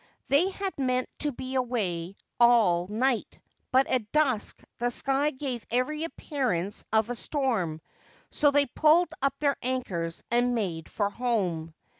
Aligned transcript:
They 0.29 0.49
had 0.49 0.79
meant 0.79 1.09
to 1.19 1.31
be 1.31 1.53
away 1.53 2.15
all 2.39 2.87
night; 2.87 3.39
but 3.71 3.85
at 3.85 4.11
dusk 4.11 4.63
the 4.79 4.89
sky 4.89 5.29
gave 5.29 5.63
every 5.69 6.05
appearance 6.05 6.83
of 6.91 7.11
a 7.11 7.15
storm: 7.15 7.81
so 8.31 8.49
they 8.49 8.65
pulled 8.65 9.13
up 9.21 9.35
their 9.39 9.57
anchors 9.61 10.23
and 10.31 10.55
made 10.55 10.89
for 10.89 11.11
home. 11.11 11.75